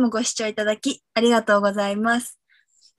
[0.00, 2.40] もご視聴いただきありがとうございます。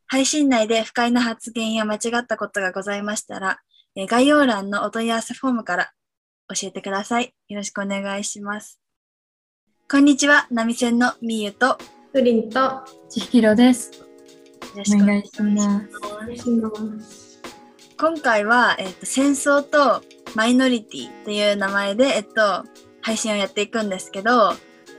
[0.07, 3.59] 配信内で不快な発言や間違ったことがございましたら、
[3.95, 5.91] えー概要欄のお問い合わせフォームから
[6.47, 7.33] 教えてください。
[7.49, 8.79] よろしくお願いします。
[9.89, 11.77] こんにちは、ナミセンのみゆと、よ
[12.13, 13.91] プリンと千尋です。
[14.77, 17.41] ろしくお願いします。
[17.97, 20.01] 今回は、えっと戦争と
[20.35, 22.63] マイノリティっていう名前で、えっと、
[23.01, 24.53] 配信をやっていくんですけど、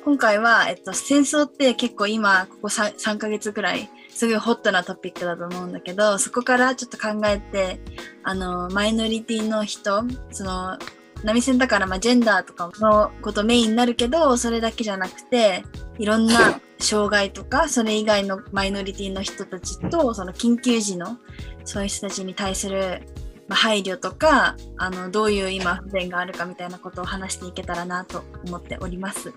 [0.05, 7.81] 今回は、えっと、戦争って結構今、ここ 3, 3ヶ月くらい、すごいホットなトピックだと思うんだけど、そこからちょっと考えて、
[8.25, 10.77] あの、マイノリティの人、その、
[11.23, 15.63] 波線だから、まあ、ジェンダーとかのことメインになるけど、それだけじゃなくて、
[15.99, 21.17] いろんな障害とか、それ以外のマイノリティの人たちと、その緊急時の
[21.65, 23.03] そういう人たちに対する、
[23.49, 29.35] 配慮とかあのどういう今不便があるかみたいなことを話していけたらなと思っております。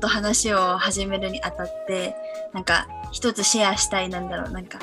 [0.00, 2.14] と話を始めるにあたって
[2.52, 4.78] なんか一つシェアしたいなんだろうなんか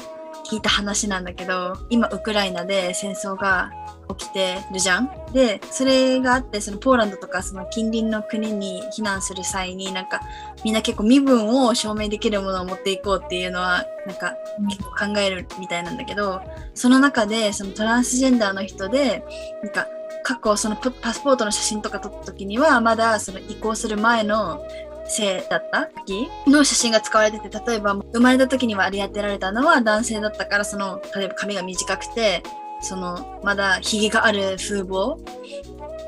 [0.49, 3.71] 聞いた話なんだけど今ウクライナで戦争が
[4.17, 5.11] 起きてるじゃん。
[5.33, 10.21] でそれがあってそのポーランドとかその近隣の国に避難する際になんか
[10.65, 14.33] みんな結構身分を証明できるものを持っていこうっていうのはなんか
[14.67, 16.41] 結構考えるみたいなんだけど
[16.73, 19.23] その中でそのトランスジェンダーの人で
[19.61, 19.87] なんか
[20.23, 24.65] 過去そのパスポートの写真とか撮った時にはまだその移行する前の
[25.09, 26.29] 性だった時？
[26.47, 32.43] の写真が使われてて例えば生まれた時には割り当てられたのは男性だったからその例えば髪が短くて
[32.81, 35.17] そのまだひげがある風貌？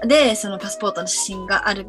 [0.08, 1.88] でそのパスポートの写真がある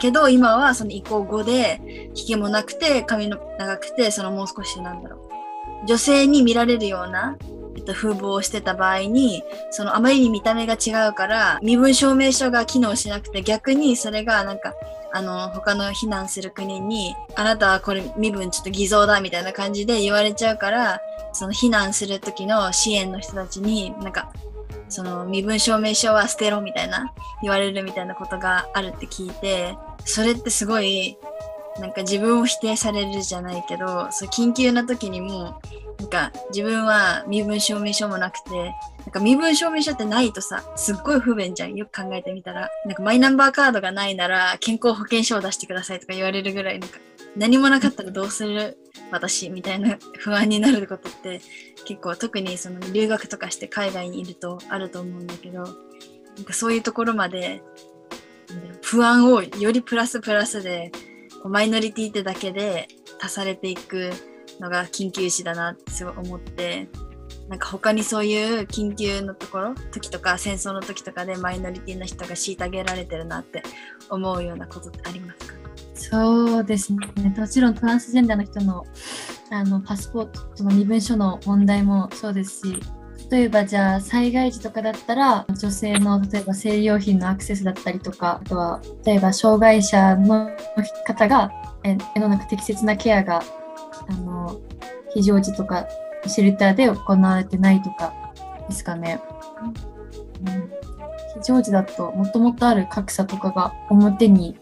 [0.00, 5.86] けど今はその移行後でひげもなくて髪の長くてそのもう少しなんだろう。
[5.86, 7.36] 女性に見られるような、
[7.76, 14.72] えっと、風貌をしてた場合にそのあまりに見た目が違うから身分証明書が機能しなくて逆にそれがなんか
[15.14, 21.00] あの他の避難する国にあなたはこれ身分ちょっと偽造だみたいな感じで言われちゃうから
[21.32, 24.32] その避難する時の支援の人たちになんか
[24.88, 31.16] その身分証明書は捨てろみたいな言われるみたいなことがあるって聞いてそれってすごい
[31.78, 35.60] なんか自分を否定されるじゃないけどそう緊急な時にも
[35.98, 41.74] なんか自分は身分証明書もなくてなんか身分証明書ってないとさすっごい不便じゃん。
[41.74, 42.68] よく考えてみたら。
[42.84, 46.98] なんかマイナンバーカードがないなら健康保険証を出してくださいとか言われるぐらいなんか
[47.36, 48.78] 何もなかったらどうする？
[49.10, 51.40] 私みたいな不安になることって
[51.84, 55.70] 結構特にその留学とかして海外にいるとあると思うんだけどな
[56.42, 57.62] んかそういうところまで
[58.82, 60.90] 不安をよりプラスプラスで
[61.44, 62.88] マイノリティってだけで
[63.20, 64.10] 足されていく
[64.60, 66.88] のが緊急時だなってすごい思って
[67.48, 73.62] なんか他にそういう緊急のところ時とか戦争の時とかでマイノリティの人が虐げられてるなって
[74.08, 75.54] 思うようなことってありますか？
[75.94, 76.98] そうですね。
[77.36, 78.84] もちろんトランスジェンダーの人の
[79.50, 82.80] あのパスポートの身分証の問題もそうですし、
[83.30, 90.50] 例えばじゃあ災害時とかだったら女性の例えば生理用品のアクセスだったりとか、あとは例えば障害者の
[91.06, 91.52] 方が
[91.84, 93.42] え世の中適切なケアが
[94.08, 94.60] あの
[95.12, 95.86] 非常時とか
[96.26, 98.14] シェルターで行われてないとか
[98.68, 99.20] ですかね。
[100.46, 100.84] うん
[101.34, 104.56] 非常時だともともとある格差とかが表に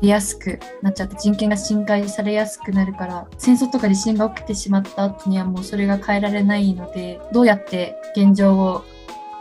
[0.00, 8.84] 出やすくなっちゃって人権が侵害されやすくなるから戦争とか地震が起きてしまった後にはもうそれが変えられないのでどうやって現状を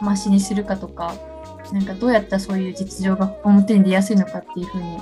[0.01, 1.15] マシにするかとか
[1.71, 4.97] なんかどうやったらそういう実情が表に出やすいのかっていうふうに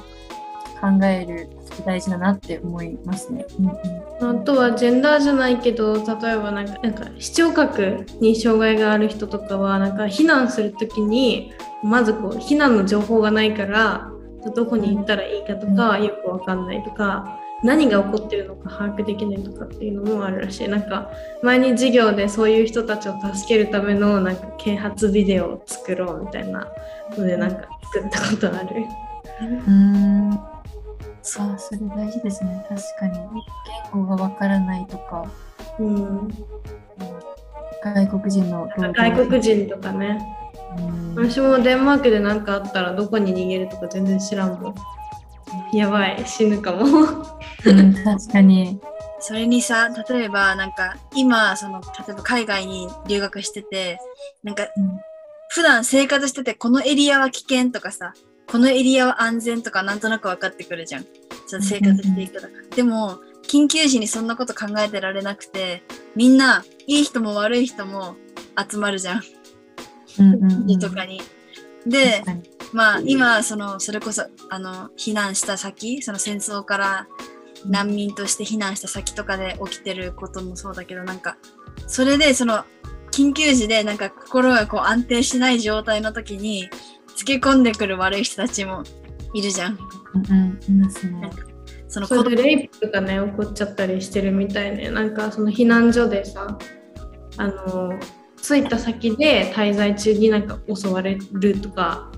[0.80, 3.46] 考えること大事だなって思いますね。
[3.60, 3.76] うんうん
[4.22, 11.54] あとはジェンダーじゃないけど例えばなんかなんか視聴覚に障害がある人とかはなんか避難する時に
[11.84, 14.12] まずこう避難の情報がないから
[14.56, 20.68] どこに行ったらいいかとかよくわかんないとか何が起こってるのか把握できないとかっていうのもあるらしい。
[20.68, 21.12] なんか
[21.44, 26.68] 前に授業でそういう人たちを助けるためのなんか啓発ビデオを作ろうみたいな
[27.16, 30.51] のでなんか作ったことある。
[31.22, 32.66] うんそうそれ大事ですね。
[32.68, 33.20] 確かに。
[33.94, 35.26] 言語がわからないとか。
[35.80, 36.28] うん、
[37.84, 40.20] 外国人の外国人とかね。
[40.78, 41.16] うん。
[41.16, 44.76] 私もデンマークで何かあったらどこに逃げるとか全然知らんもん。
[45.78, 46.86] やばい、死ぬかも。
[47.66, 48.80] うん確かに。
[49.20, 54.00] それにさ例えばなんか今その例えば海外に留学してて
[54.44, 55.00] なんかうん。
[55.54, 58.14] 普段生活しててこのエリアは危険とかさ
[58.52, 61.06] このエリアは安全とかなんとなく分かってくるじゃん。
[61.48, 65.84] その生活していくらでも緊急時にそんなこと考えてられなくて
[66.16, 68.16] みんないい人も悪い人も
[68.70, 69.22] 集まるじゃん。
[70.20, 70.70] うんうんうん。
[70.70, 71.22] 家とかに。
[71.86, 72.24] で
[72.74, 77.08] まあ今そのそれこそあの避難した先その戦争から
[77.66, 81.38] 難民として避難した先とかで起きてることもそうだけどなんか
[81.88, 82.66] それでその
[83.12, 86.70] 緊急時でなんか心がこう安定しない状態の時に
[87.16, 88.84] つけ込んでくる悪い人たちも
[89.34, 89.78] いるじゃん。
[90.14, 91.30] うんうん、いますね。
[91.88, 96.58] そのそれでレイプとかね起こっちゃったりしてるみたいねなんかその避難所でさ
[97.36, 98.00] あの
[98.42, 102.12] 着いた先で滞在中になんか襲われるとか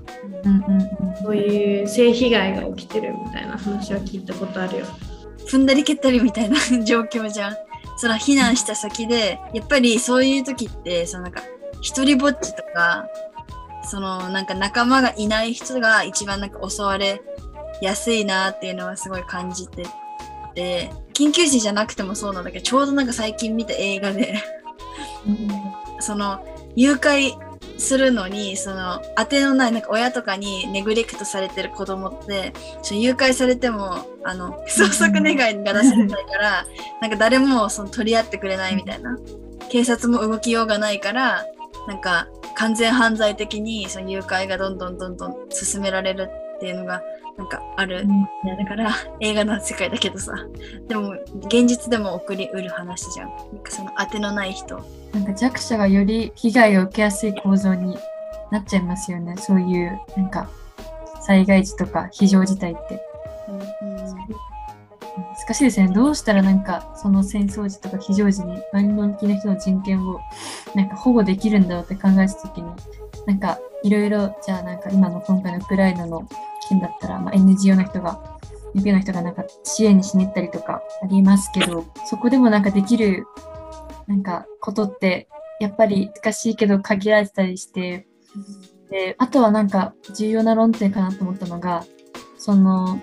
[0.44, 1.16] うんうんうん。
[1.22, 4.86] そういう性被害が起きてるみたいな話は聞いたことあるよ。
[5.50, 7.56] 踏んだり蹴ったりみたいな 状況じゃん。
[7.96, 11.42] その避難した先でやっぱりそういう時ってそのなんか
[11.80, 13.06] 一人ぼっちとか
[13.84, 17.22] そのなんか仲間がいない人が一番なんか襲われ
[17.80, 19.86] やすいなっていうのはすごい感じて
[20.54, 24.34] て緊急時じゃなくてもそうなんだけどちょうどなんか最近見た映画で
[26.00, 26.44] その
[26.76, 27.32] 誘拐
[27.76, 32.52] するのにその当てのないなんか親とかにネグレクトされてる子供って
[32.90, 36.66] 誘拐されてもあの捜索願いが出せないから
[37.00, 39.18] なんか誰もその取り合ってくれないみたいな。
[39.70, 41.46] 警察も動きようがないから
[41.86, 47.02] なんか完全犯罪的にその誘拐がどんどんどんどん進められるっていうのが
[47.36, 48.06] なんかある、
[48.44, 50.32] いやだから映画の世界だけどさ。
[50.86, 51.14] でも
[51.46, 53.28] 現実でも起こりうる話じゃん。
[53.28, 54.80] なんかその当てのない人。
[55.12, 57.98] なんか弱者がより被害を受けやすい構造に
[58.52, 59.34] なっちゃいますよね。
[59.36, 60.48] そういうなんか
[61.22, 63.13] 災害時とか非常事態って。
[65.46, 65.88] 難しいですね。
[65.88, 70.20] どうしたらなんかその戦争時とか非常時にマイノリティの人の人権を
[70.74, 72.70] なんか保護できるんだろうって考えたときに、
[73.26, 76.26] なんかいろいろじゃあなんか今の今回のウクライナの
[76.68, 78.38] 件だったら、まあ、NGO の人が
[78.74, 83.26] NPO の人がなんか支援にしに行ったりとかありますけど、そこでもなんかできる
[84.06, 85.28] なんかことって
[85.60, 88.06] やっぱり難しいけど限られてたりして、
[88.88, 91.84] であとはなんか重要な論点かなと思ったのが、
[92.38, 92.98] その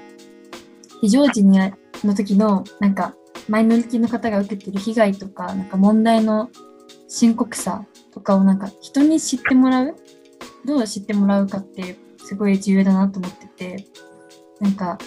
[1.02, 1.60] 非常時に
[2.07, 3.15] の時のなんか
[3.48, 6.50] マイノリティの方が受けてる被害とかなんか問題の
[7.07, 9.95] 深刻さとかをなんか人に知ってもらう
[10.65, 13.88] どう知ってもらうかってすごい重要だなと思ってて
[14.59, 14.98] なんか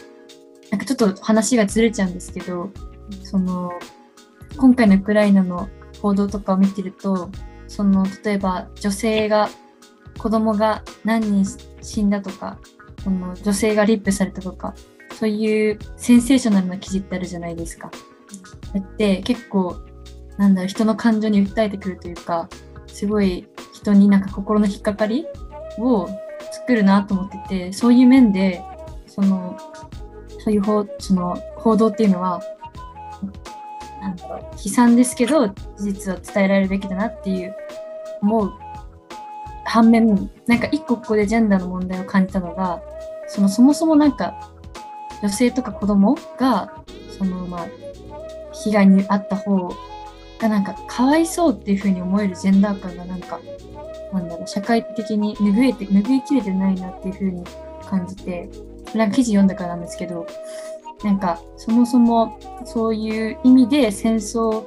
[0.70, 2.70] なんかちょっと話がずれちゃうんですけど
[3.22, 3.70] その
[4.56, 5.68] 今回のウクライナの
[6.02, 7.30] 報道とかを見てると
[7.68, 9.48] その例えば女性が
[10.18, 11.44] 子供が何人
[11.80, 12.58] 死んだとか
[13.02, 14.74] その女性がリップされたとか
[15.18, 17.90] そういうセンセーショナルな記事ってあるじゃないですか。
[18.74, 19.76] だって結構
[20.36, 22.48] なんだろう人の感情に訴えてくるというか
[22.86, 25.26] すごい人になんか心の引っかかり
[25.78, 26.08] を
[26.52, 28.62] 作るなと思っててそういう面で
[29.06, 29.56] その
[30.40, 32.42] そういう報その報道っていうのは
[34.00, 37.54] なんだろう悲惨ですけど事実を伝えられるべきだなっていう
[38.22, 38.52] 思う
[39.64, 42.82] 反面なんか一個ここでジェンダーの問題を感じたのが
[43.26, 44.53] そのそもそもなんか
[45.24, 46.70] 女性とか子供が
[47.16, 47.66] そのまあ
[48.52, 49.74] 被害に遭った方
[50.38, 53.40] がなんかかわいそうっていう風に思えるジェンダー感がなんか
[54.12, 57.42] なんだろう社会的に拭えて拭いきれてないなっていう風に
[57.88, 58.50] 感じて
[58.94, 60.26] なんか記事読んだからなんですけど
[61.02, 64.66] なんかそもそもそういう意味で戦争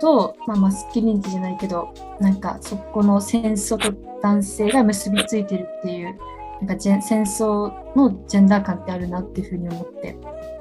[0.00, 6.18] と、まあ、マスキリニティじゃないけどなんかそこの戦争と男性が結びついてるっていう
[6.64, 10.16] なんかジェン戦争のジェンダー感ってあるなっていうふうに思って。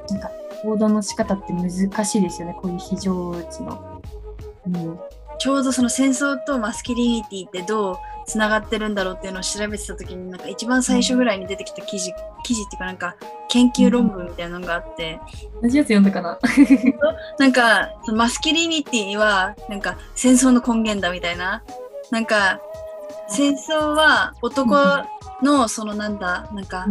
[0.10, 0.30] なんか
[0.62, 1.72] 報道の仕方って難
[2.06, 4.02] しいですよねこういう非常時の。
[4.68, 5.00] うん。
[5.40, 12.12] ちょうどその戦争とマスキリニティってどうつながってるんだろうっていうのを調べてた時になんか一番最初ぐらいに出てきた記事、
[12.44, 13.16] 記事っていうかなんか
[13.50, 15.22] 研究論文みたいなのがあって、
[15.62, 16.04] 同じやつ読ん。
[16.04, 16.40] だかな
[17.40, 17.52] なん。
[17.54, 19.80] かそのマスキリニティはなん。
[19.82, 21.64] か戦争の根源だみたいな
[22.12, 22.26] なん。
[22.26, 22.60] か
[23.36, 24.75] 戦争は男
[25.42, 26.86] のそのなんだなんか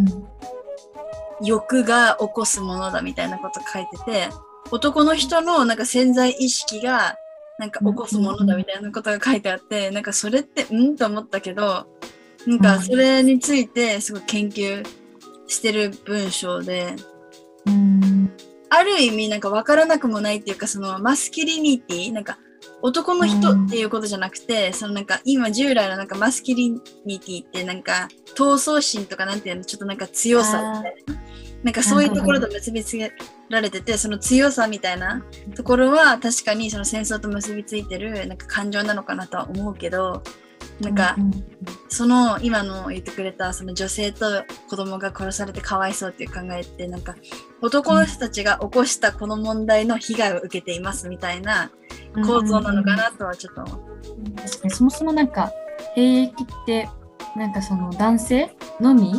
[1.41, 4.29] 欲が起こすものだみたいなこと書いてて
[4.71, 7.17] 男の人のなんか潜在意識が
[7.59, 11.87] なんか起こすものだみたいなことが書いてあってなんかそれってうんと思ったけど
[12.47, 14.85] なんかそれについてすごい研究
[15.47, 16.97] してる文章で
[17.67, 18.33] うん。
[18.69, 22.39] ある意味なんか分からなくもないっていうかそのマスキリニティなんか
[22.83, 26.71] 男の人っていうことじゃなくて、そのなんか今従来のなんかマスキリ
[27.05, 30.83] ニティってなんか闘争心とかなんていうのちょっとなんか強さ。
[30.83, 31.23] みたいな
[31.63, 33.13] なんかそういうところと結びつけ
[33.49, 35.25] られててその強さみたいな
[35.55, 40.23] ところは確かにその戦争と結びついてるなんか感情なのかなとは思うけど
[40.81, 41.17] なんか
[41.89, 47.15] その今の言ってくれたその女性と子供が殺されてかわいそうっていう考えってなんか
[47.61, 51.71] 男の人たちが起こしたこの問題の被害を受けていますみたいな
[52.15, 53.93] 構造なのかなとはちょっと思う。
[54.37, 55.53] 確かにそもそもなんか
[55.95, 56.89] 兵役って
[57.37, 59.15] なんかその男性のみ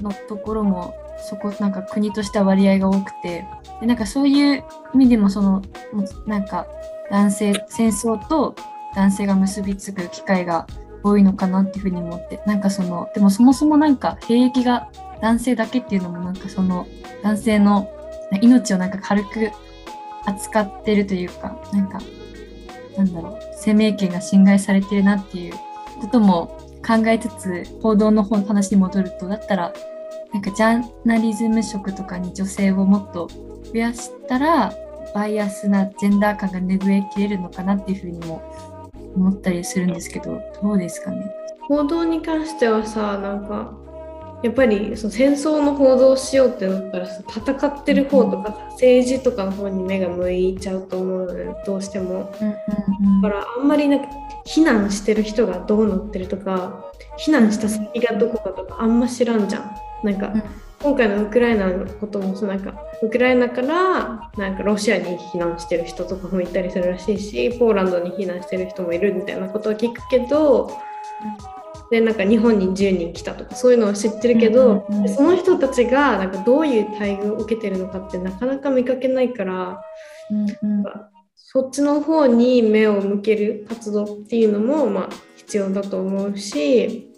[0.00, 0.94] のところも
[1.28, 3.44] そこなんか国としては割合が多くて
[3.80, 5.62] でなんかそういう意味でもその
[6.26, 6.66] なんか
[7.10, 8.54] 男性戦争と
[8.94, 10.66] 男性が結びつく機会が
[11.02, 16.86] 多いのかなっていうふうに思ってなんかそのでもそもそもなんか兵役が男性だけっていうのもなんかその
[17.22, 17.90] 男性の
[18.40, 19.50] 命をなんか軽く
[20.26, 22.00] 扱ってるというかなんか
[22.96, 25.54] なんだろう生命権が侵害されてるなっていう
[26.00, 29.72] ことも考えつつ報道の方の話に戻るとだったら
[30.32, 33.28] なんかジャーナリズム職とかに女性をもっと
[33.72, 34.72] 増やしたら
[35.14, 38.42] バイアスなジェンダー感が拭えきれるのかなっていうふうにも
[39.16, 41.34] 思ったりするんですけどどうですかね？
[41.62, 43.72] 報道に関してはさなんか
[44.42, 52.32] やっぱりその戦争の報道をしようってなったらさ戦ってる方とかさ政治とかの方に目が向いちゃうと思うのよどうしても。
[53.22, 54.08] だからあんまりなんか
[54.46, 59.76] 避難してる人がどうなってるとか避難した先がどこかとかあんま知らんじゃん。
[60.02, 60.42] なんか、うん
[60.82, 70.70] 今回のウクライナのこともそうなんかウクライナからなんかロシアに避難してる人とかもいたりするらしいしポーランドに避難してる人もいるみたいなことは聞くけど
[71.90, 75.08] でなんか日本に10人来たとかそういうのは知ってるけど、うんうんうん。
[75.08, 79.80] その人たちがなんかどういう待遇を受けてるのかってなかなか見かけないから
[80.30, 80.84] うんうん。
[81.34, 87.10] そっちの方に目を向ける活動っていうのもまあ必要だと思うし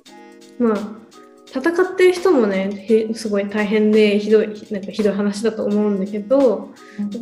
[0.59, 1.03] まあ
[1.47, 6.73] 戦ってる人もねへすごい大変でひどいなんかひどい話だと思うんだけど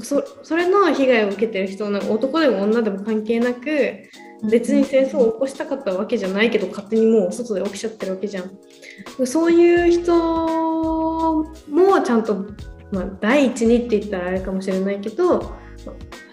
[0.05, 4.05] そそれの被害を受けてる人なんか男でも女でも関係なく
[4.49, 9.27] 別に戦争を起こしたかったわけじゃないけど勝手にもう外で起きちゃってるわけじゃん。
[9.27, 12.47] そういう人もちゃんと、
[12.91, 15.53] まあ、第一にって言ったらあれかもしれないけど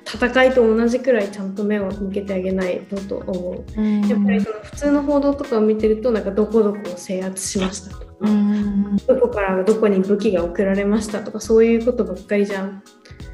[0.05, 3.65] 戦いと同じくらいちゃんと目を向けてあげないとと思う。
[3.77, 12.83] うんやっぱりその普通の報道とかを見てるとなんかどこどこを制圧しましたとか、うんどこからどこに武器が送られましたとかそういうことばっかりじゃん。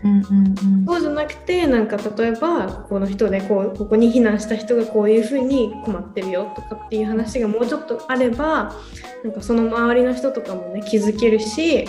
[0.03, 8.75] うんうんそうじゃなくてなんか例えばこの人でこうここに避難した人がこういうふうに困ってるよとかっていう話がもうちょっとあれば
[9.23, 11.87] なんかその周りの人とかもね気づけるし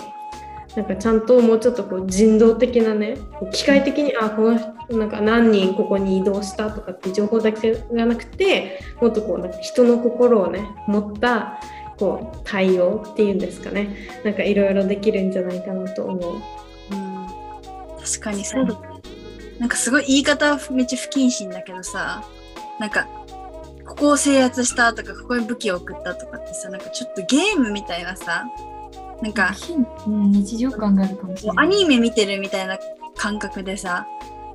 [0.76, 3.16] なんかちゃんともうちょっとこう人道的なね
[3.52, 11.61] 機械的にあこの人なんか何人ここに移動したとかっていう情報だけがなくてもっとこうなんか人の心をね持った
[11.97, 16.63] こう対応っていうんですかねなんかいろいろできるんじゃないかなと思う。
[18.04, 18.66] うん確かにそう。
[19.58, 22.25] なんかすごい言い方めっちゃ不謹慎だけどさ、
[22.78, 23.06] なんか、
[23.87, 28.44] ここを制圧したとか、ここに武器を送ったとかってさ、なんかちょっとゲームみたいなさ、
[29.23, 29.54] なんか、
[30.06, 31.66] うん日常感があるかもしれない。
[31.66, 32.78] アニメ見てるみたいな
[33.16, 34.06] 感覚でさ、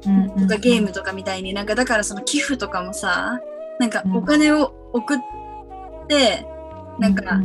[0.06, 3.40] うんうんとかゲームとかみたいになんかだからその寄付とかもさ、
[3.80, 5.20] なんかうんお金を送っ
[6.08, 6.46] て、
[7.00, 7.40] なんか、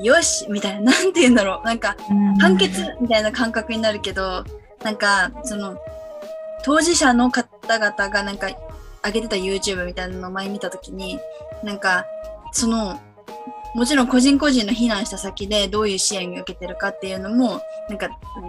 [0.00, 1.96] よしみたいな、なんて言うんだろう、なんか、
[2.40, 4.44] 判決みたいな感覚になるけど、
[4.82, 5.78] なんか、その、
[6.64, 8.48] 当事者の方々がなんか、
[9.04, 11.18] 上げてた YouTube みたいなのを前見たときに、
[11.62, 12.04] なんか、
[12.52, 13.00] その、
[13.74, 18.08] もちろん個人個人の避難した先でどういう支援を受けてるかっていうのも、なんか、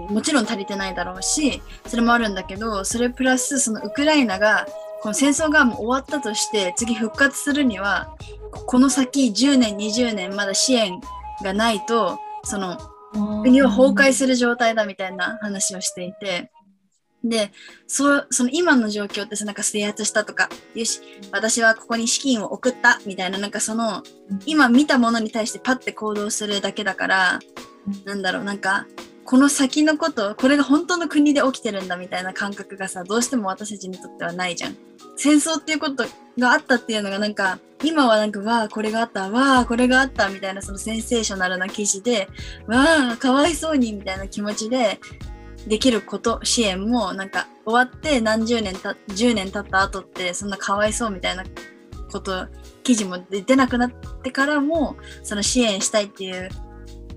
[0.09, 4.65] もちろん足りてないだろうし、それもあるんだけど、それプラス、そのウクライナが、
[5.01, 8.15] この戦争がもう終わったとして、次復活するには、
[8.51, 11.00] この先10年、20年まだ支援
[11.43, 12.77] がないと、その、
[13.13, 16.51] 国は崩壊する状態だみたいな話をしていて、
[17.24, 17.51] で、
[17.86, 21.01] そう、その今の状況ってさ、なんか制圧したとか、よし、
[21.32, 24.04] 私はここに資金を送ったみたいな、なんかその、
[24.46, 27.39] 今見たものに対してパッて行動するだけだから、
[28.06, 28.86] なんだろう、なんか、
[29.29, 34.75] この先のこと、これが本当の国で起きてるんだみたいな感覚がさ、どうしても私たちにとってはないじゃん。
[35.17, 36.03] 戦争っていうこと
[36.39, 42.27] があったっていうのがなんか、今はなんか、わあ、これがあった、わあ、これがあったみたいなそのセンセーショナルな記事で、
[42.65, 45.00] わあ、かわいそうにみたいな気持ちで
[45.67, 51.43] できること、支援もなんか終わって何十年た、10年経った後ってそんなかわいそうみたいな
[52.12, 52.48] こと、
[52.81, 53.91] 記事も出なくなっ
[54.24, 56.50] てからも、その支援したいっていう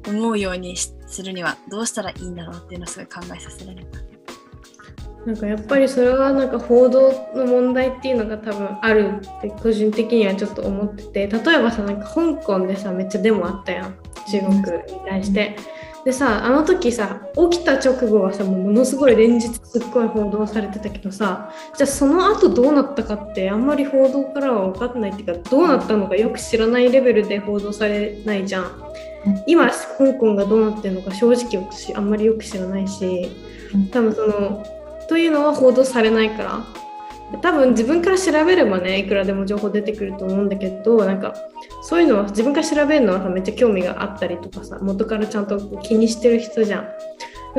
[0.06, 3.98] 思うようにしするにはどうしたらいいんだろうっていうのをすごい考えさせられた。
[5.26, 13.94] なんかやっぱりそれはなんか報道の問題っていうのが多分あるって個人的にはちょっと思ってて例えばさなんか香港でさめっちゃデモあったやん
[14.28, 14.62] 中国に
[15.06, 15.56] 対して。
[16.04, 28.92] でさあの時さ起きた直後はさもうものすごい連日すっごい報道されてたけどさじゃあその後どうなったかってあんまり報道からは分かんないっていうかどうなったのかよく知らないレベルで報道されないじゃん。
[29.46, 33.30] 今香港がどうなってるのか正直私あんまりよく知らないし
[33.92, 34.64] 多分その
[35.08, 36.66] というのは報道されないから
[37.40, 41.34] 多分自分から調べればねいくらでも情報出てくると思うんだけどなんか
[41.82, 46.88] そういうのは自分から調べるのはさめっちゃ興味があったりとかさ元からちゃんと気にしてる人じゃん。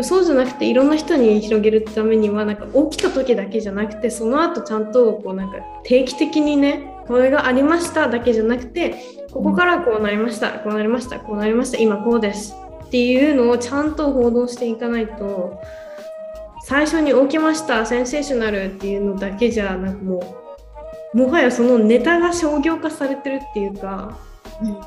[0.01, 8.95] そうじゃなくていろんな人に広げるためにはなんか起きた時だけじゃなくてその後ちゃんとこうなんか定期的にねこれがありましただけじゃなくて
[9.31, 15.61] ここからこうなりましたこうなりましたこうなりました今こうですっていうのをちゃんと報道していかないと
[16.63, 20.43] 最初に起きましたセンセーショナルっていうのだけじゃなんかも
[21.13, 24.17] うもはやそのネタが商業化されてるっていうか、
[24.61, 24.77] うん、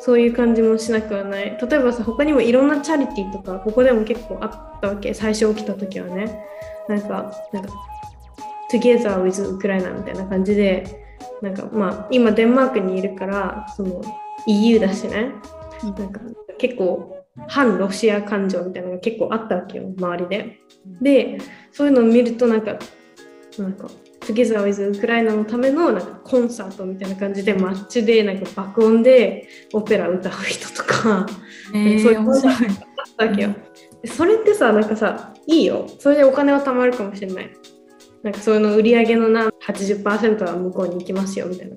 [0.00, 1.58] そういう感じもしなくはない。
[1.60, 6.44] 例えばさ他にもいろんなチャリティーとかここでも結構あったわけ最初起きた時はね。
[6.88, 7.72] なんかなんか
[8.70, 11.04] Together with ウクライナみたいな感じで
[11.42, 14.02] なんかまあ今デンマークにいるからその
[14.46, 15.32] EU だしね、
[15.82, 16.20] なんか
[16.58, 20.58] 結構反ロシア感情みたいなのが結構あったわけよ周りで。
[21.00, 21.38] で
[21.70, 22.78] そういうのを見るとなんか
[23.58, 23.88] なんか
[24.20, 31.26] Together with ウクライナのためのなんかコンサートみたいな感じでマッチでなんか爆音でオペラ歌う人とか、
[31.74, 32.56] えー、 そういうのがあっ
[33.16, 33.54] たわけよ。
[34.04, 37.50] それってさなんかさいいよそれでお金は貯まるかもしれない。
[38.22, 41.76] なんかそういうの売り上げのな80%は向こうに行きますよみたいな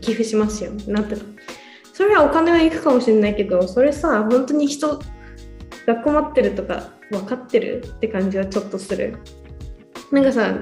[0.00, 1.22] 寄付しますよなってた。
[1.98, 5.00] それはお金は行くかもしれないけどそれさ本当に人
[5.84, 9.16] が困ってるとか分かってるって感じはちょっとする。
[10.12, 10.54] なんかさ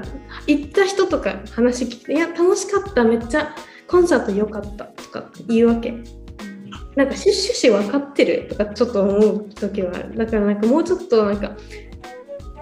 [0.47, 3.55] 行った人とか話聞いて「いや楽しかっためっちゃ
[3.87, 5.91] コンサート良かった」とか言うわけ。
[5.91, 7.29] なんか趣
[7.69, 10.17] 旨分かってるとかちょっと思う時はある。
[10.17, 11.55] だからなんかもうちょっとなんか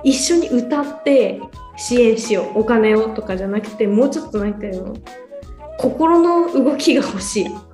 [0.02, 1.40] 一緒に歌って
[1.76, 4.96] 支援しようお金をとかじゃなくてもうちょっとなんかの
[5.78, 7.73] 心の動きが欲しい。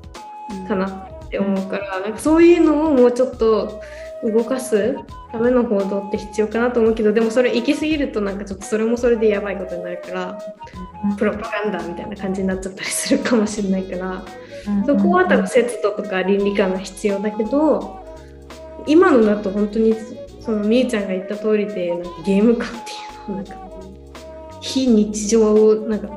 [0.68, 3.82] かなって思うから、なんかそういうのをもうちょっと
[4.22, 4.96] 動かす
[5.32, 10.38] ための報道って必要かなと思うけどでもそれ行き過ぎるとなんかちょっとそれもそれでやばいことになるから
[11.16, 14.24] プロパガンダみたいな感じになっちゃったりするかもしれないから、
[14.86, 18.04] そこは多分節度とか倫理観が必要だけど
[18.86, 19.94] 今のだと本当に
[20.40, 22.80] そのみゆちゃんが言った通りでなんかゲーム化ってい
[23.28, 23.70] うのはなんか
[24.60, 26.08] 非日常をなんか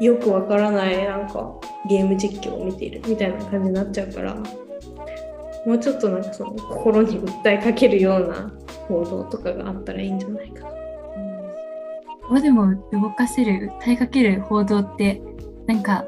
[0.00, 1.54] よくわからないなんか
[1.88, 8.52] ゲーム実況を見ているみたいな感じになっちゃうからもうちょっとなんかその心に訴えかけるような
[8.88, 10.64] 報道とかがあったらいいんじゃないか
[12.30, 12.40] な。
[12.40, 15.22] でも動かせる訴えかける報道って
[15.66, 16.06] なんか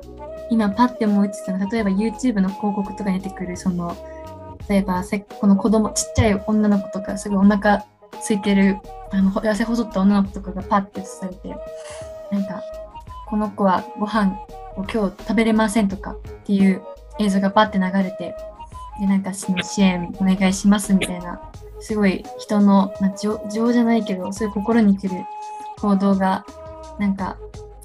[0.51, 3.97] 今パッて思いついたの例えば YouTube の広告とかに出てくるその
[4.69, 5.05] 例えば
[5.41, 8.79] この子供ちっちゃい女の子とかすごいお腹空いてる
[9.11, 11.49] あの痩せ細った女の子とかがパッて映されて
[12.31, 12.63] なんか
[13.29, 16.83] この子はご飯を今日食べれませんとかっていう
[17.19, 18.35] 映像がバッて流れて
[19.01, 21.41] でなんかその支援お願いしますみたいな
[21.81, 25.15] すごい人の、まあ、情情じゃないけどそういう心にくる
[25.79, 26.45] 行動が
[26.99, 27.37] なんか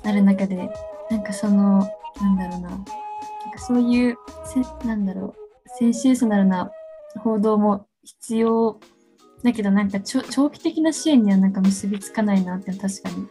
[0.03, 0.69] ある中で
[1.09, 1.87] なんかその
[2.21, 2.85] なんだろうななんか
[3.57, 6.71] そういうせなんだろうセンセーショナルな
[7.19, 8.79] 報道も必要
[9.43, 13.27] だけどなんか長期的な支援にはなんか結びつかないなって確かに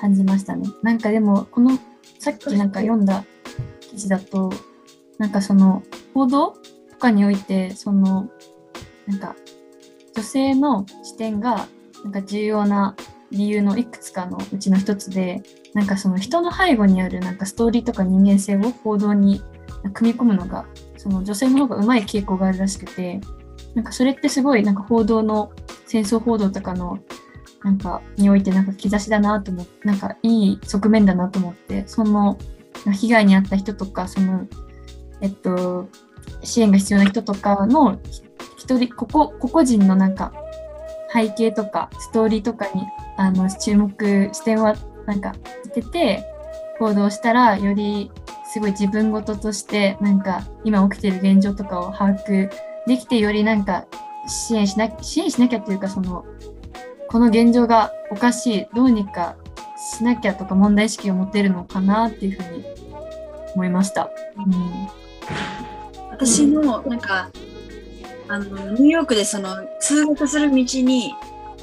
[0.00, 0.68] 感じましたね。
[0.82, 1.78] なんかでもこの
[2.18, 3.24] さっきなんか読んだ
[3.80, 4.52] 記事だと、
[5.18, 5.82] なんかその
[6.14, 6.56] 報道
[6.90, 8.30] とかにおいて、その、
[9.06, 9.34] なんか
[10.14, 11.66] 女性の視点が
[12.04, 12.94] なんか重要な
[13.30, 15.42] 理由のいくつかのうちの一つで、
[15.74, 19.40] なんかその人の背後にあるなんかストーリーとか人間性を報道に
[19.94, 23.20] 組み込むのが、その女性の方がうまい傾向があるらしくて、
[23.74, 25.50] なんかそれってすごいなんか報道の
[25.86, 26.98] 戦争報道とかの
[27.64, 32.38] なんかにおいてなんか兆しだなと思ってなんかいい側面だなと思ってその
[32.92, 34.46] 被害に遭った人とかその
[35.20, 35.88] えっと
[36.42, 38.00] 支援が必要な人とかの
[38.58, 40.32] 一人個々個々人のなんか
[41.12, 44.74] 背景とかストーリーとかにあの注目視点は
[45.06, 46.24] なんか当てて
[46.78, 48.10] 行動したらより
[48.52, 52.50] すごい自分事としてなんか今起きてる現状とかを把握
[52.86, 53.86] できてよりなんか
[54.26, 56.24] 支援しな支援しなきゃっていうかその
[57.12, 58.66] この現状がおかしい。
[58.74, 59.36] どうにか
[59.76, 62.64] しなきゃとか問題意識を持てるのかなっていうふうに
[63.54, 64.10] 思いました。
[64.38, 64.88] うん、
[66.10, 67.30] 私のなんか、
[68.28, 71.14] あのニューヨークでその通学する道に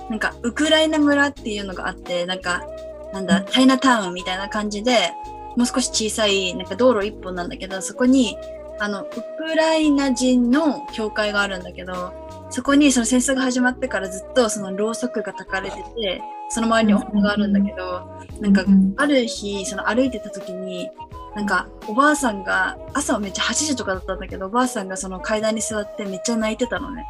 [0.08, 2.64] なんかウクライナ村っていうのがあってなんか
[3.12, 5.14] なんだチャイナタウンみたいな感じで
[5.56, 8.38] もう少し小さいなんか道路一本なんだけどそこに
[8.80, 9.08] あのウ
[9.40, 18.08] クライナ人の教会があるんだけどそこにその戦争が始まってからずっとそのろうそくが焚かれててその周りにお花があるんだけど、
[18.42, 18.66] なんか
[18.98, 20.90] ある日その歩いてた時に
[21.36, 27.06] なんかおばあさんが朝はめっちゃ8時とかだったんだけどおばあさんがその階段に座ってめっちゃ泣いてたのね。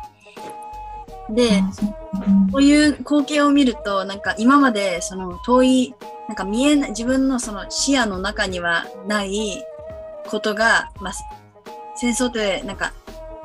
[1.30, 1.63] で、
[2.52, 5.95] こういう光景を見るとなんか今までその遠い
[6.28, 9.65] なんか見えない、自分のその視野の中にはない
[10.28, 11.13] ことが、まあ、
[11.95, 12.93] 戦争ってなんか、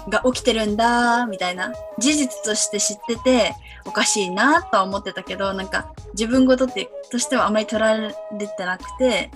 [0.09, 3.55] が起きてるんだ、みたいな、事実として知ってて、
[3.87, 9.31] おかしいなとは思ってたけど、なんか自分事ってとしてはあまり取られてなくて、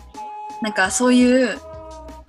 [0.62, 1.58] なんかそういう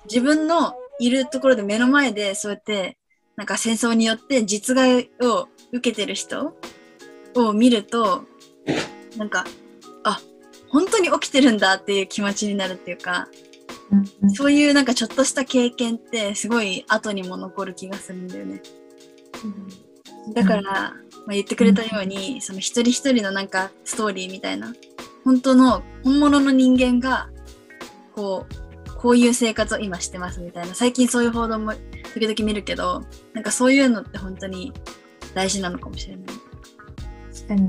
[0.05, 2.97] 自分のいるところで目の前でそうやって
[3.35, 6.53] なんか戦争によって実害を受けてる人
[7.35, 8.25] を見ると
[9.17, 9.45] なんか
[10.03, 10.19] あ
[10.69, 13.27] 本当に起きてるんだっていう気持ちになるっていうか
[14.33, 18.61] そういうなんかちょっとした経験ってすごい後にも残る気がするんだよね。
[20.33, 20.93] だから、ま
[21.29, 24.73] あ、言ってくれたように、その一人一人のなんかストーリーみたいな
[25.23, 27.29] 本当の本物の人間が
[28.15, 31.73] こうこういう生活を今してますみたいな最近そういう報道も
[32.13, 34.73] 時々見るけどなんかそういうのって本当に
[35.33, 36.25] 大事なのかもしれない。
[37.33, 37.67] 確かに。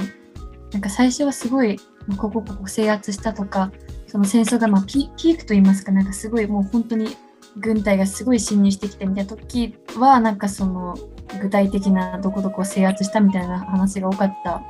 [0.73, 1.79] なんか最初はすごい、
[2.17, 3.73] ここここ制圧したとか、
[4.11, 7.17] その戦争がまピークと言いますか、なんかすごいもう本当に
[7.57, 10.99] 軍隊がすごい侵入してきてみたいな時は、なんかその
[11.41, 14.63] 具体的などこどこを制圧したみたいな話が多かった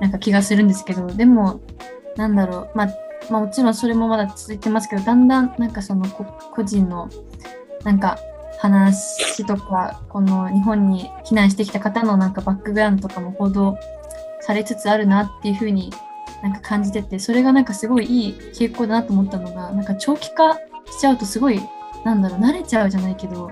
[0.00, 1.60] なんか気がするんですけど、でも、
[2.16, 2.88] なんだろう、まあ、
[3.30, 7.10] まあもちろんそれもまだ続いてますけど、だんだんなんかその個人の
[7.84, 8.18] なんか
[8.60, 13.76] 話とか、この日本に避難してきた方のなんかバックグラウンドとかも報道
[14.40, 15.92] されつつあるなっていうふうに
[16.42, 21.60] なんか感じてて、それがなんかすごいいい傾向だなと思ったのが、なんか長期化しちゃうとすごい、
[22.04, 23.50] なんだろう、慣れちゃうじゃないけど、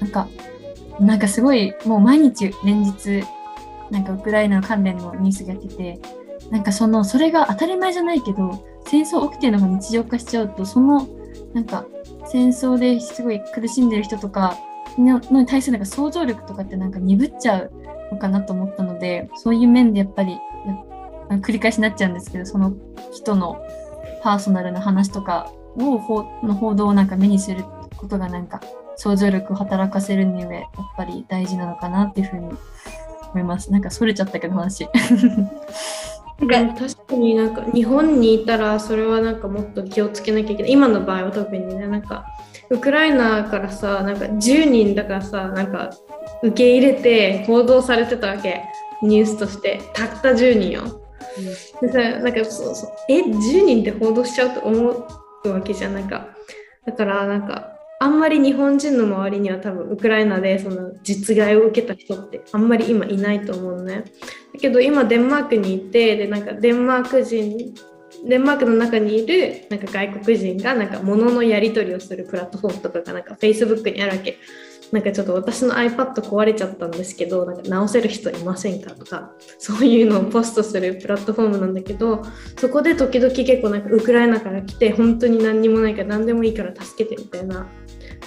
[0.00, 0.28] なんか、
[1.00, 3.24] なんかすごい、もう毎日連日、
[3.90, 6.00] なんかウクライナ関連のニュースがやってて、
[6.50, 11.06] なんかその、それが当たり前じゃないけど、戦争起きてるのが日常化しちゃうと、その、
[11.54, 11.86] なんか、
[12.26, 14.56] 戦争ですごい苦しんでる人とか
[14.98, 17.70] ののに対するなんか想像力とかってなんか鈍っちゃう
[18.12, 20.38] のかなと思ったので、そういう面でやっぱり、
[21.28, 22.74] 繰り返しになっちゃうんですけど、その
[23.12, 23.62] 人の
[24.22, 27.64] パーソナルな話とかをほの報道をなんか目にする
[27.96, 28.60] ことがなんか
[28.96, 30.64] 想像力を働かせるにはやっ
[30.96, 32.48] ぱり大事なのかなっていうふうに
[33.32, 33.70] 思います。
[33.70, 34.88] なんかそれちゃったけど話。
[36.38, 42.26] でも確かになんか日本にいたらそれはなんかもっと気をつけなきゃいけない今の場合は特にねなんか
[42.68, 45.90] ウクライナからさなんか10人だからさなんか
[46.42, 48.64] 受け入れて報道されてたわけ
[49.02, 51.00] ニュースとしてたった10人よ
[51.80, 55.06] でさなんかそうそうえ10人って報道しちゃうと思
[55.44, 56.28] うわけじゃんなんか
[56.86, 64.04] だからなんかあんまり日本人の周りには多分ウクライナでその実害を受けた人ってあんまり今いないと思うのね。
[64.52, 67.74] だけど今デンマークにいてでなんかデンマーク人
[68.26, 74.38] デンマークの中にいるなんか外国人がなんか物のやり取りをするプラットフォームとかがなんか Facebook にあるわけ。
[74.92, 82.22] なんかちょっと私の iPad 壊れちゃったんですけどなんか直せる人いませんかとかそういうのをポストするプラットフォームなんだけど
[82.58, 87.66] そこで時々結構なんかウクライナから来て本当に何にもないから何でもいいから助けてみたいな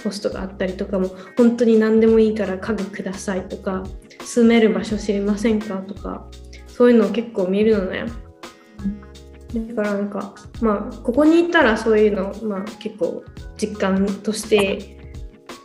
[0.02, 3.84] ポストがあったりとかも本当に何でもいいから家具くださいとか
[4.24, 6.26] 住める場所知りませんかとか
[6.68, 8.06] そういうのを結構見るのね。
[9.52, 13.24] だからなんかまあここにいたらそういうの、まあ、結構
[13.56, 14.99] 実感として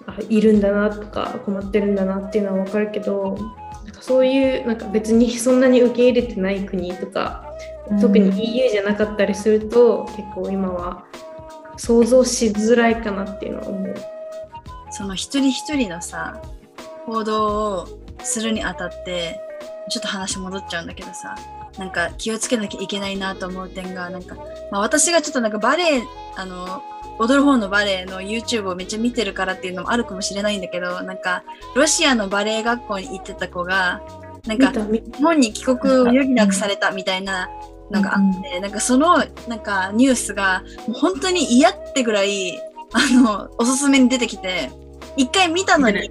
[0.08, 3.38] あいるんだなとか困ってるんだなっていうのは分かるけど
[3.86, 7.46] なんかそういうなんか別にそんなに受け入れてない国とか
[8.02, 11.06] 特に EU じゃなかったりすると、結構今は
[11.78, 13.96] 想像しづらいかなっていうのは思う。
[14.90, 16.42] その一人一人のさ
[17.06, 17.88] 報道を
[18.24, 19.40] するにあたって
[19.90, 21.36] ちょっと話戻っちゃうんだけどさ
[21.78, 24.36] なんか気をつけなきゃいけないなと思う点がなんか、
[24.72, 26.04] まあ、私がちょっとなんかバレエ
[26.38, 26.82] あの
[27.20, 31.44] 踊る方のバレエの YouTube をめっちゃ見てるからっていうのもあるかもしれないんだけどなんか
[31.76, 34.02] ロシアのバレエ学校に行ってた子が
[34.46, 37.50] なんか日本に帰国を余儀なくされたみたいな
[37.92, 42.60] のがあって、なんかそのなんかニュースがもう本当に嫌ってぐらい
[42.94, 44.70] あのおすすめに出てきて
[45.18, 46.10] 一回見たのに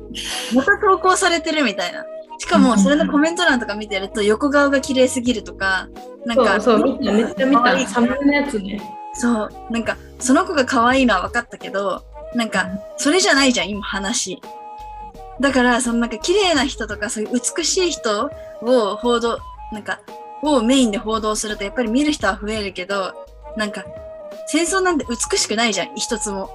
[0.55, 2.05] また投稿されてるみたいな。
[2.37, 5.89] しかもそれのコメント欄とか見てると横顔が綺麗すぎるとか、
[6.27, 7.87] なんかそうそうめっちゃ見た。
[7.87, 8.83] サムのやつね。
[9.15, 12.03] そう、なんかその子が可愛いのは分かったけど、
[12.35, 14.41] なんかそれじゃないじゃん、今話。
[15.39, 18.31] だから、そのなんか綺麗な人とかそういう美しい人
[18.63, 19.39] を報道、
[19.71, 20.01] なんか、
[20.43, 23.13] をメインで報道するとやっぱり見る人は増えるけど、
[23.57, 23.85] なんか
[24.47, 26.51] 戦争なんて美しくないじゃん、一つも。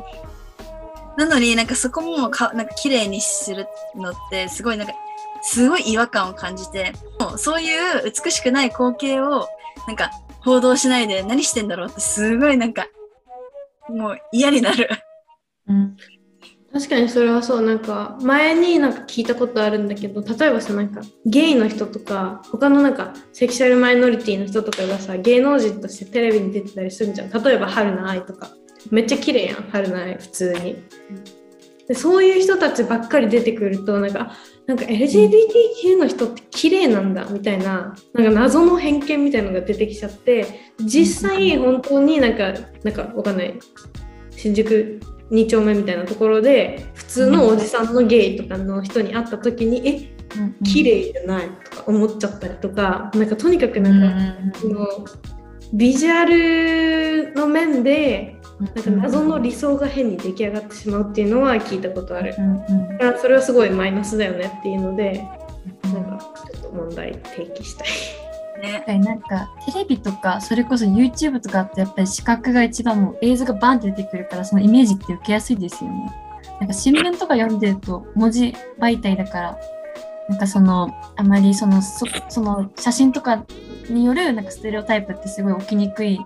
[1.17, 4.93] なのになんかそこもかなんか綺麗にするのってすごいなんか
[5.41, 9.47] すごい違和感を感じてもうそういう美しくない光景を
[9.85, 12.87] なんか報道しないで何してんだろうってすごいなんか
[13.89, 14.89] もう嫌になる。
[15.67, 15.97] うん。
[16.71, 17.61] 確かにそれはそう。
[17.61, 27.43] なんか前になんか聞いたことあるんだけど例えばさなんかゲイの人とか他のなんかセクシャルマイノリティの人とかがさ芸能人としてテレビに出てたりするんじゃん。
[27.43, 28.51] 例えば春菜愛とか。
[28.91, 30.83] めっちゃ綺麗やん春菜愛普通に。
[31.87, 34.33] でそういう人たちばっかり出てくるとなんか
[34.69, 40.45] なんか LGBTQ の人って綺麗なんだみたいななんか謎の偏見みたいなのが出てきちゃって
[40.85, 42.53] 実際本当になんか
[42.83, 43.59] なんかわかんない。
[44.35, 44.99] 新宿
[45.31, 50.15] 2丁目みたいなところで普通のおじさんのゲイとかの人に会った時にえ
[50.63, 54.87] 綺麗じゃないとか思っちゃったりとかなんかとにかくなんか、その
[55.73, 62.33] ビジュアルの面でなんか謎の理想が変に出来上がってしまうっていうのは聞いたことある。
[62.33, 65.25] だからそれはすごいマイナスだよねっていうので
[65.83, 67.87] なんかちょっと問題提起したい。
[68.61, 68.83] ね。
[68.99, 76.11] なんかテレビとかそれこそ YouTube とかってやっぱり視覚が一番もう映像がバンって出てくるからそのイメージって受けやすいですよね。
[76.59, 79.59] なんか新聞とか読んでると文字媒体だから
[80.27, 83.45] なんかそのあまりそのそその写真とか
[83.89, 86.19] によるなんかステレオタイプってすごい起きにくい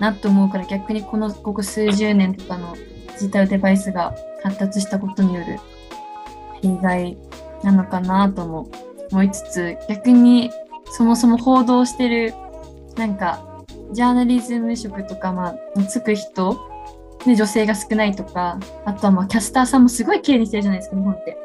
[0.00, 5.58] なと思うから逆にこのここ数十年とかのデジタルデバイスが発達したことによる
[6.62, 7.16] 弊害
[7.62, 8.68] なのかなとも
[9.12, 10.50] 思いつつ逆に
[10.86, 12.34] そもそも報道してる
[12.96, 16.58] なんかジャーナリズム職とかまあつく人
[17.24, 21.38] で女性が少ないとかあとはまあキャスターさんもすごい綺麗にしてるじゃないですか日本って。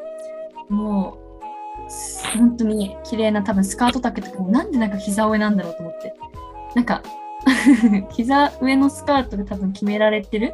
[0.69, 6.13] もう本当に綺麗な多分スカート丈とかもなんでなんか膝上なんだろうと思って。
[6.75, 7.01] なんか
[8.11, 10.53] 膝上のスカートで多分決められてる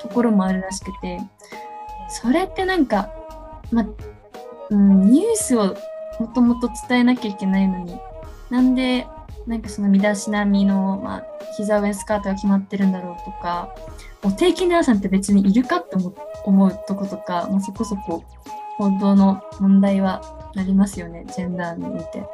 [0.00, 1.20] ところもあるらしくて
[2.08, 3.10] それってなんか
[3.70, 3.86] ま、
[4.70, 5.74] うん、ニュースを
[6.20, 7.98] もともと伝えなきゃいけないのに
[8.50, 9.06] なんで
[9.46, 11.24] なんかその身だしなみの、まあ、
[11.56, 13.74] 膝上スカートが決まってるんだろうとか
[14.22, 15.96] お定期ナーさんって別にいるかって
[16.44, 18.22] 思うとことか、まあ、そこそこ
[18.78, 20.22] 報道の問題は
[20.56, 22.24] ありますよねジェンダーに見て。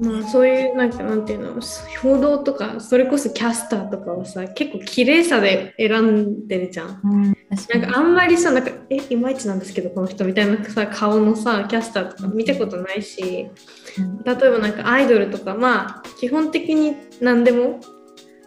[0.00, 1.60] まあ、そういうなんかなんていうの
[2.02, 7.00] 報道とかそれこそキャスターとかはさ結構綺麗さで選んでるじゃん。
[7.04, 13.50] うん、なんかあんまりさなんかえいまいちなんですけどこの人みたいなさ顔のさキャスターとか見たことないし、例え
[14.24, 17.80] ばなんかアイドルとかまあ基本的に何でも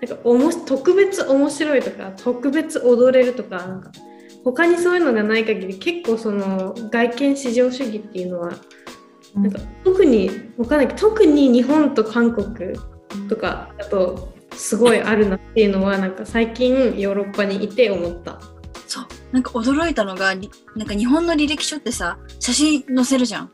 [0.02, 3.92] なんかおも特別面白いとか特別踊れるとかなんか
[4.44, 8.52] 他にそういうのがない限り結構その外見至上主義っていうのは
[9.36, 12.78] なんか特にわかんないけど特に日本と韓国
[13.28, 18.40] とかだとすごいあるなっていうのはなんか最近ヨーロッパにいて思った。
[18.88, 19.06] そう。
[19.32, 23.52] なんか驚いたのが、りなんか日本の履歴書ってさ、写真載せるじゃん。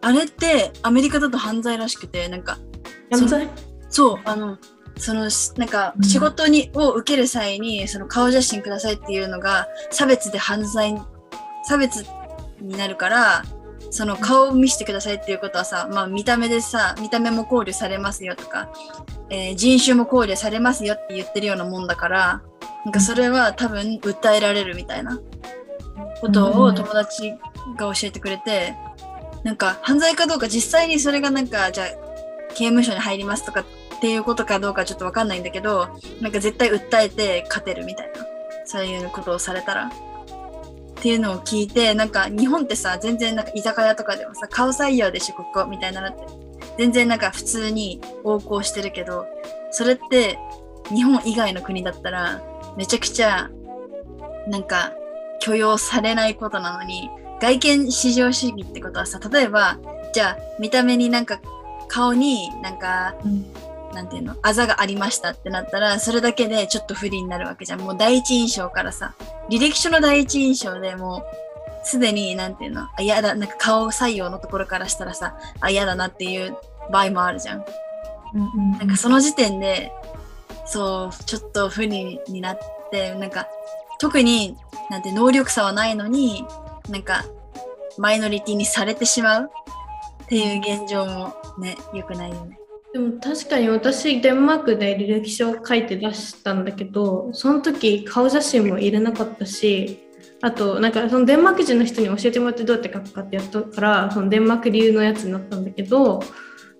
[0.00, 2.58] あれってアメリカだと犯罪らしくて、なんか、
[3.10, 3.48] 犯罪？
[3.90, 4.58] そう、あの、
[4.96, 10.94] その、しなんかうん仕事に、を受ける際に、その顔写真くださいっていうのが、差別で犯罪、
[11.62, 12.04] 差別
[12.60, 13.42] になるから、
[13.90, 18.70] その顔を見せてくださいっていうことはさ、まあ見た目でさ、見た目も考慮されますよとか、
[19.30, 22.42] えー人種も考慮されますよって言ってるようなもんだから、
[22.84, 25.18] なんかそれは多分訴えられるみたいな
[26.20, 27.32] ことを友達
[27.76, 28.74] が教えてくれて、
[29.44, 31.86] なんか犯罪かどうか実際にそれがなんかじゃあ
[32.54, 33.64] 刑務所に入りますとかっ
[34.00, 35.88] ていうことかどうかちょっとわかんないんだけど、
[36.20, 38.26] なんか絶対訴えて勝てるみたいな、
[38.64, 39.90] そういうことをされたら。
[40.98, 46.26] っていうのを聞いて、なんか日本ってさ、全然なんか居酒屋とかでもさ、顔採用でしょ、ここ、みたいなのって。
[46.76, 49.26] 全然なんか普通に横行してるけど、
[49.70, 50.38] それって
[50.90, 52.42] 日本以外の国だったら、
[52.76, 53.48] めちゃくちゃ、
[54.48, 54.92] なんか
[55.40, 59.78] 許容されないことなのに、外見至上主義ってことはさ、例えば、
[60.12, 61.40] じゃあ見た目になんか
[61.86, 63.14] 顔になんか、
[63.98, 67.80] なんていうの、あざがありましたってなったら、それだけでちょっと不利になるわけじゃん。
[67.80, 69.16] もう第一印象からさ、
[69.50, 71.22] 履歴書の第一印象でもう、
[71.84, 76.56] すでに、なんていうの、あ、嫌だ、なんか顔採用のところからしたらさ、あ、嫌だなっていう
[76.92, 77.64] 場合もあるじゃん。
[78.78, 79.90] なんかその時点で、
[80.64, 82.58] そう、ちょっと不利になっ
[82.92, 83.48] て、なんか、
[83.98, 84.56] 特に
[84.90, 86.46] なんて能力差はないのに、
[86.88, 87.24] なんか、
[87.96, 89.50] マイノリティにされてしまう
[90.22, 92.60] っていう現状もね、良くないよね。
[92.92, 100.08] でも確かに私デンマークで履歴書を書いて出したんだけどその時顔写真も入れなかったし
[100.40, 106.20] あとなんかそのデンマーク人の人に教えてもらってどうやって書くかってやったからそのデンマーク流のやつになったんだけど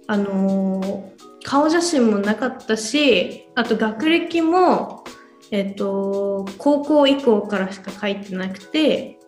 [0.07, 5.05] あのー顔写真もなかったしあと学歴も
[5.51, 9.19] えっと高校以降からしか書いてなくて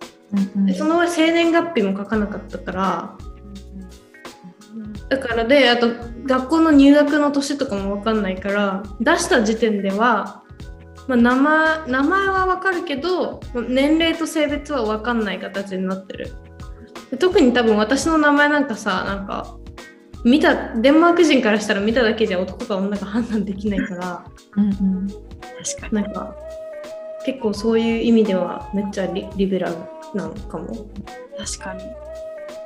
[0.67, 3.19] でその上生年月日も書かなかったから
[5.11, 5.89] だからであと
[6.25, 10.43] 学校の入学の年とかも分かんないから出した時点では
[11.09, 16.33] まあ、名前名前は分かるけど年齢と性別は分かんない形になってる
[17.19, 19.57] 特に多分私の名前なんかさなんか
[20.25, 24.25] 見たデンマーク人からしたら見ただけじゃ男か女か判断できないから
[24.57, 25.95] うんうん確かに。
[25.95, 26.37] なんか
[27.25, 29.77] 結構そういう意味ではめっちゃリリベラル
[30.15, 30.69] なのかも。
[31.37, 31.83] 確かに。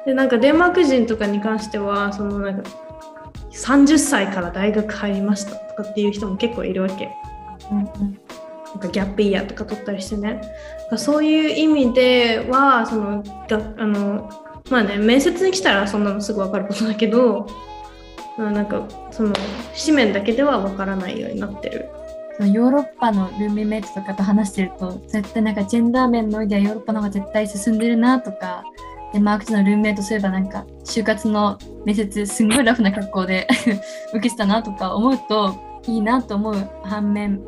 [0.07, 2.69] でなんかデンマーク人とかに関してはそのなんか
[3.53, 7.11] 30歳から大学入りましたとかっていう人も結構いるわけ。
[7.71, 8.19] うん
[8.75, 10.41] なんかギャップイヤーとか取ったりしてね。
[10.97, 14.29] そういう意味ではそのがあの
[14.69, 17.47] まあね面接に来たらそんなのすぐ分かることだけど、
[18.37, 19.33] まあ、なんかその
[19.79, 21.89] 紙面だけでは分からないようになってる。
[22.41, 28.65] ヨーロッパのルームメイトとかと話してると絶対なんかジェンダー面の上ではヨーロッパの方が絶対進んでるなとか
[29.15, 33.47] デンマーク人のルームメイトそういえばなんか就活の面接すごいラフな格好で
[34.13, 35.55] 受けてたなとか思うと
[35.87, 37.41] いいなと思う反面。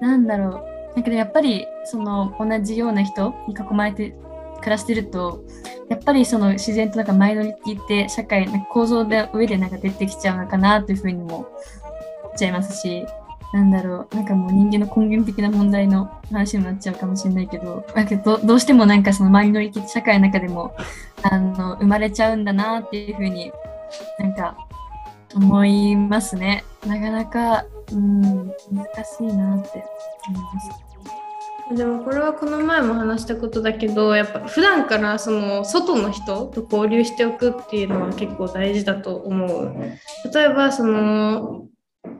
[0.00, 0.96] なんだろう。
[0.96, 4.14] だけどやっぱりその同じような人に囲まれて
[4.60, 5.44] 暮らしてると
[5.90, 11.46] やっぱりその自然となんかマイノリティって社会なんか構造で上でなんか出てきちゃうのかなというふうにも思っ
[12.34, 13.04] ちゃいますし。
[13.52, 20.74] なんだろう、なんかもう人間の根源的な問題の話になっちゃうかもしれないけど、だけどどうしてもなんかそのマイノリティ社会の中でも
[21.22, 23.52] あの生まれちゃうんだなっていうふうに
[24.18, 24.56] なんか
[25.34, 26.64] 思いますね。
[26.86, 29.84] なかなか、うん、難しいなって
[30.28, 31.76] 思います。
[31.76, 39.76] でもこれはこの前も話したことだけどやっぱ普段からその外の人と交流しておくっていうのは結構大事だと思う。
[40.34, 41.66] 例えばその、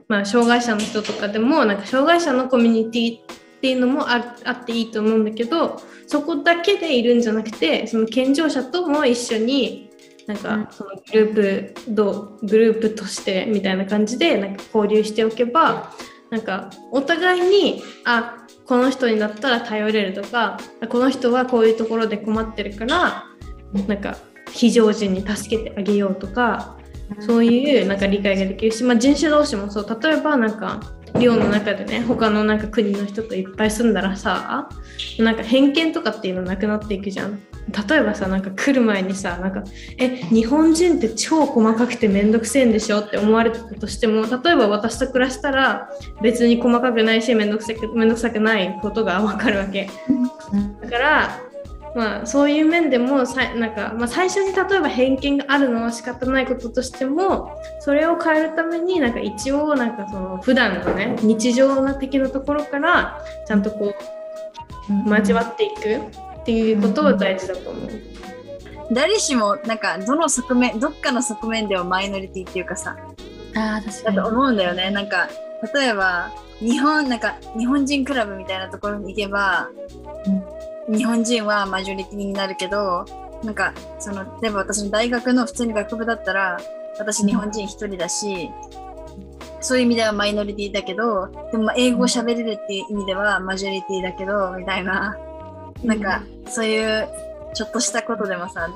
[0.07, 9.89] まあ、障害者の人とかでもなんか障害者のコミュニティっていうのもああっていいと思うんだけどそこだけでいるんじゃなくてその健常者とも一緒に
[10.27, 15.93] なんかそのグループどうグループとしてみたいな感じでなんか交流しておけば
[16.29, 20.57] なんかお互いにあこの人になったら頼れるとか
[20.89, 23.25] この人はこういうところで困ってるから
[23.87, 24.17] なんか
[24.51, 26.77] 非常時に助けてあげようとか
[27.19, 30.79] そういうなんか理解ができるし、まあ、人種同士もそう例えばなんか
[31.19, 34.69] 寮の中でね他のなんか国の人といっぱい住んだらさ
[35.19, 37.41] なんか偏見とかっていうのなくなっていくじゃん。
[37.89, 39.63] 例えばさなんか来る前にさなんか
[39.97, 45.89] え日本人って超細かくてめんどくせえんでしょって思われてたとしても例えば私と暮らしたら
[46.21, 49.89] 別に細かくないしめんどくさくめんどくさくないことがわかるわけ
[50.81, 51.50] だから
[51.95, 63.93] まあそういう面でもさなんか、まあ、最初に例えば偏見があるのは仕方ないこととしてもそれを変えるためになんか一応なんかその普段のね日常な的なところからちゃんとこ
[64.89, 65.97] う交わっていく
[66.41, 67.89] っていうことは大事だと思う。
[68.93, 72.97] 誰しもなんかどの側面どっかの側面ではマイノリティっていうかさ
[73.55, 74.17] ああ、確かに。
[74.17, 75.29] だと思うんだよねなんか
[75.73, 79.69] 例えば日本なんか日本人クラブみたいなところに行けば、
[80.89, 83.05] 日本人はマジョリティになるけど
[83.43, 86.59] なんかその例えば私の大学の普通に学部だったら
[86.97, 88.49] 私日本人一人だし、
[89.61, 95.17] そういう意味ではマイノリティだけどでも英語を喋れるっていう意味ではマジョリティだけどみたいな。
[95.83, 97.07] なんかそういう
[97.53, 98.69] ちょっとしたことでもさ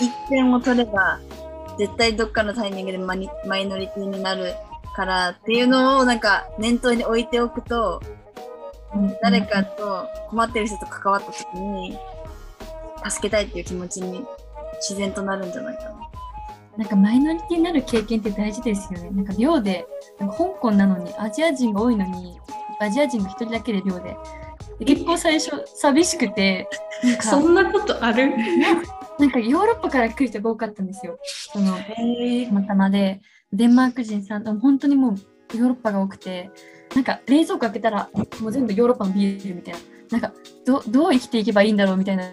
[0.00, 1.20] 一点を取れば
[1.78, 3.28] 絶対どっかのタイミングでマイ
[3.66, 4.54] ノリティになる
[4.94, 8.02] からっていうのをなんか念頭に置いておくと
[9.22, 11.98] 誰かと困ってる人と関わった時に
[13.08, 14.24] 助けたいっていう気持ちに
[14.76, 16.00] 自然となるんじゃないかな。
[16.76, 19.10] なんかマイノリティになる経験って大事ですよね。
[19.10, 19.86] なんか寮で、
[20.18, 22.38] なんか香港なのにアジア人が多いのに、
[22.80, 24.16] アジア人が一人だけで寮で。
[24.78, 26.68] で結構最初寂しくて、
[27.04, 28.32] なんかそんなことある？
[29.18, 31.18] なんかヨーロッパから来る人が多かったんですよ。
[31.52, 33.20] そのへたまたまで、
[33.52, 36.50] デンマーク人さん、本当にもうヨーロッパが多くて、
[36.94, 40.32] なんか冷蔵庫開けたらもう全部ヨーロッパのビールみたいな、なんか
[40.66, 42.24] どどう生きていけばいいんだろうみたいな。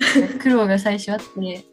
[0.40, 1.64] 苦労が最初あって、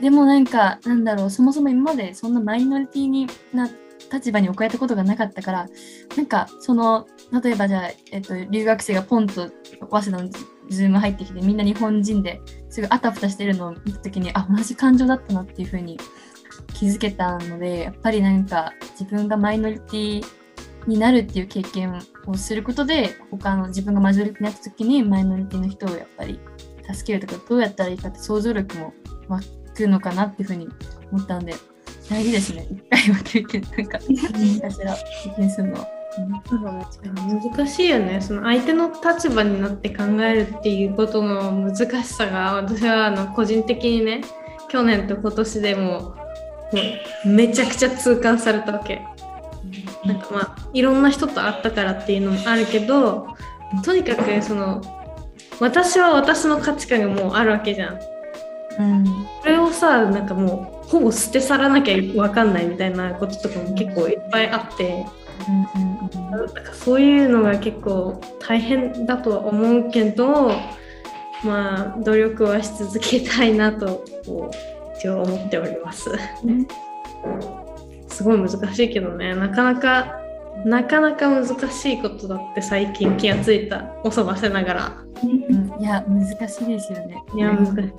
[0.00, 3.68] でもなんか、なんだろう、そもそも今までそんなマイノリティにな
[4.12, 5.68] 立場に置かれたことがなかったから、
[6.16, 7.06] なんかその、
[7.42, 9.50] 例えばじゃあ、えっと、留学生がポンと
[9.90, 10.30] 早稲田の
[10.68, 15.98] ズーム入ってきて、みんな日本人ですぐあたふたしてるのを見たときに、あ、同じ感情だったなっていうふうに
[16.74, 20.24] 気づけたので、やっぱりなんか自分がマイノリティ
[20.86, 26.40] になるっていう経験をすることで、他の自分がマジョリティになった時にマイノリティの人をやっぱり
[26.92, 28.92] 助けるとか、どうやったらいいかって想像力も
[29.28, 29.40] 湧
[29.74, 30.68] くのかなっていうふうに
[31.12, 31.54] 思ったので、
[32.08, 32.66] 大事ですね。
[32.70, 33.98] 一回は経験、なんか、
[34.32, 36.00] 何かしら経験するのは。
[36.18, 44.22] 難しいよねその相手の立場になって考えるっていうことの難しさが私はあの個人的にね
[44.68, 46.14] 去年と今年でもも
[47.24, 49.02] うめちゃくちゃ痛感されたわけ
[50.04, 53.36] なんかまあいろんな人と会ったからっていうのもあるけど
[53.84, 54.82] とにかくその
[55.60, 58.00] 私は私の価値観がもうあるわけじゃん。
[58.78, 59.04] うん
[59.42, 65.06] これをさなんかもうほぼ捨て去らなきゃ分かんないみたいなこととかも結構いっぱいあって
[65.48, 70.52] うんうんなんかそういうのが結構大変だとは思うけど
[71.44, 76.10] まあ努力はし続けたいなとこう一応思っております。
[76.44, 76.66] うん
[78.10, 79.34] すごい難しいけどね。
[79.34, 80.20] なかなか
[80.64, 83.84] なかなか難しいことだって最近気がついた。
[84.04, 84.92] おそばせながら。
[85.22, 85.80] うん。
[85.80, 87.22] いや難しいですよね。
[87.34, 87.92] いや難しい。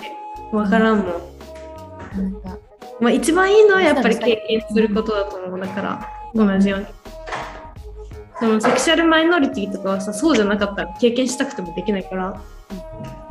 [0.52, 1.08] 分からんもん、
[2.18, 2.58] なんか。
[3.00, 5.60] まあ、一番いいのはやっぱり経験することだと思う。
[5.60, 6.86] だから同じように。
[8.42, 12.42] でもセクシャルマイノリティとかはさそうじゃなかったら経験したくてもできないから。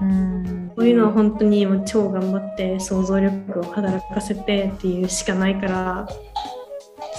[0.01, 0.73] うん。
[0.77, 6.09] そういうのは本当に今超頑張って想像力を働かせてっていうしかないから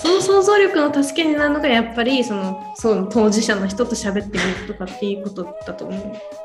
[0.01, 6.41] その想像力の助けになるのがやっぱりそのその当事者の人と喋ってみるとかっていうことだと思う。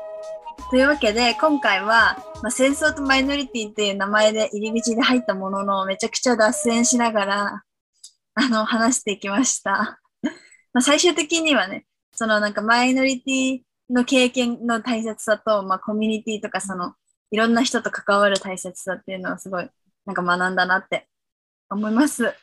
[0.69, 7.63] というわけで、今回は、まあ、戦争とマイノリティっていう名前で入り口で入ったものの、めちゃくちゃ脱線しながら、
[8.35, 9.99] あの、話していきました。
[10.73, 16.95] まあ最終的にはね、そのなんかマイノリティの経験の大切さと、まあコミュニティとかその、
[17.31, 19.69] いろんな人と関わる大切さっていうのはすごい、
[20.05, 21.07] なんか学んだなって
[21.69, 22.33] 思います。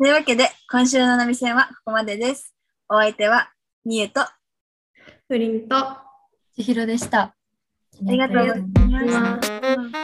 [0.00, 2.54] というわけで、今週の波線はここまでです。
[2.88, 3.50] お相手は、
[3.84, 4.20] みゆと、
[5.26, 5.74] フリンと
[6.54, 7.20] 千尋でした。
[7.22, 7.34] あ
[8.02, 8.60] りがとうござい
[9.08, 9.97] ます。